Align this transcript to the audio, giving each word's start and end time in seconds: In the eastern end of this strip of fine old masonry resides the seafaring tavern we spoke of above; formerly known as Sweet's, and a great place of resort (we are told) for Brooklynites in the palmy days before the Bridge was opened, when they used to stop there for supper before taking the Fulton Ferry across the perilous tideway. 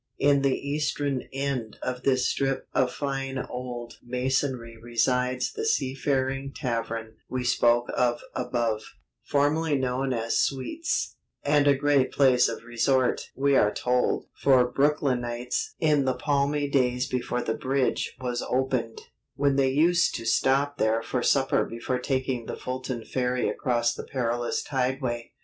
In 0.17 0.41
the 0.41 0.57
eastern 0.57 1.25
end 1.31 1.77
of 1.83 2.01
this 2.01 2.27
strip 2.27 2.67
of 2.73 2.91
fine 2.91 3.37
old 3.37 3.99
masonry 4.03 4.75
resides 4.75 5.53
the 5.53 5.63
seafaring 5.63 6.53
tavern 6.53 7.17
we 7.29 7.43
spoke 7.43 7.91
of 7.95 8.21
above; 8.33 8.81
formerly 9.23 9.77
known 9.77 10.11
as 10.11 10.41
Sweet's, 10.41 11.17
and 11.43 11.67
a 11.67 11.75
great 11.75 12.11
place 12.11 12.49
of 12.49 12.63
resort 12.63 13.29
(we 13.35 13.55
are 13.55 13.71
told) 13.71 14.25
for 14.33 14.65
Brooklynites 14.67 15.75
in 15.79 16.05
the 16.05 16.15
palmy 16.15 16.67
days 16.67 17.07
before 17.07 17.43
the 17.43 17.53
Bridge 17.53 18.17
was 18.19 18.41
opened, 18.49 19.01
when 19.35 19.55
they 19.55 19.69
used 19.69 20.15
to 20.15 20.25
stop 20.25 20.79
there 20.79 21.03
for 21.03 21.21
supper 21.21 21.63
before 21.63 21.99
taking 21.99 22.47
the 22.47 22.57
Fulton 22.57 23.05
Ferry 23.05 23.47
across 23.47 23.93
the 23.93 24.03
perilous 24.03 24.63
tideway. 24.63 25.33